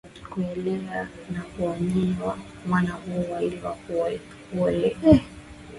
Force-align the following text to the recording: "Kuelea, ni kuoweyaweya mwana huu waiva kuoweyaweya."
"Kuelea, 0.29 1.07
ni 1.29 1.39
kuoweyaweya 1.51 2.35
mwana 2.67 2.91
huu 2.91 3.31
waiva 3.31 3.73
kuoweyaweya." 4.51 5.21